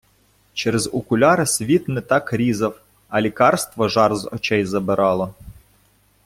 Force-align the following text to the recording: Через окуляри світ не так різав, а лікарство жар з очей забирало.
Через 0.53 0.87
окуляри 0.93 1.45
світ 1.45 1.87
не 1.87 2.01
так 2.01 2.33
різав, 2.33 2.81
а 3.09 3.21
лікарство 3.21 3.87
жар 3.89 4.15
з 4.15 4.29
очей 4.31 4.65
забирало. 4.65 5.33